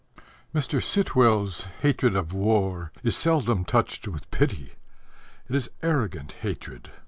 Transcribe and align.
Mr. 0.51 0.81
Sitwell's 0.81 1.67
hatred 1.81 2.15
of 2.15 2.33
war 2.33 2.91
is 3.03 3.15
seldom 3.15 3.63
touched 3.63 4.07
with 4.07 4.31
pity. 4.31 4.73
It 5.47 5.55
is 5.55 5.69
arrogant 5.83 6.31
hatred. 6.41 6.89